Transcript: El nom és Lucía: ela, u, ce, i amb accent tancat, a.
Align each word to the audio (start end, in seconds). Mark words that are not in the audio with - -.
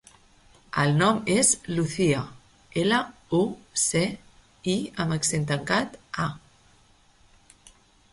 El 0.83 0.93
nom 0.99 1.17
és 1.33 1.49
Lucía: 1.79 2.23
ela, 2.83 3.01
u, 3.39 3.41
ce, 3.81 4.01
i 4.73 4.75
amb 5.05 5.17
accent 5.17 5.45
tancat, 5.53 6.01
a. 6.25 6.27